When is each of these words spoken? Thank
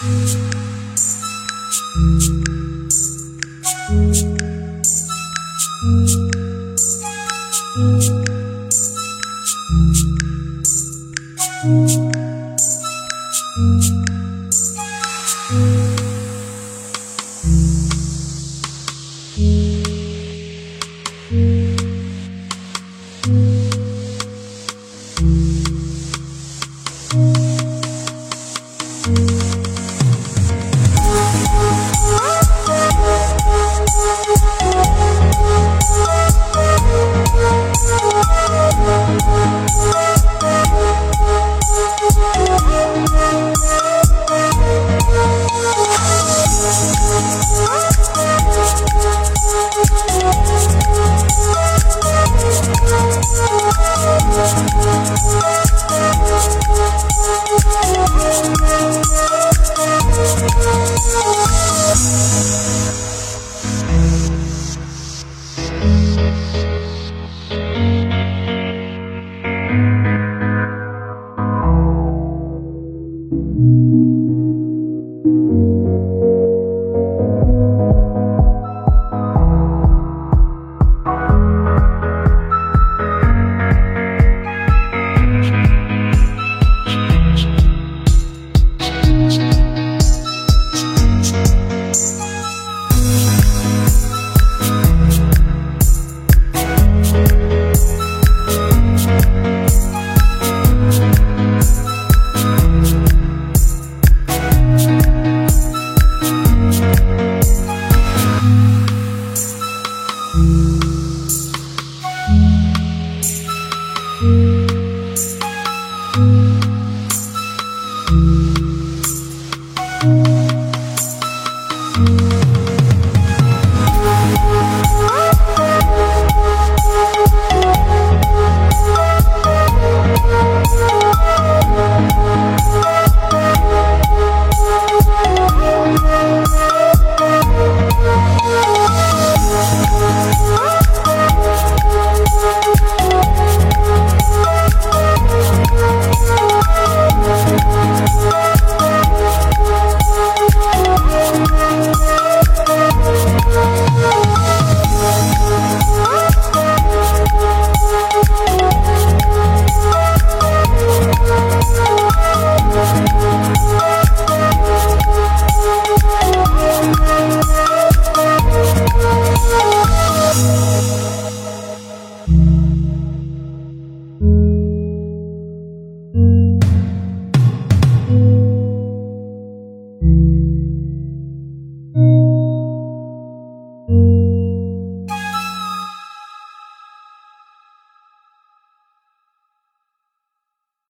Thank 0.00 0.40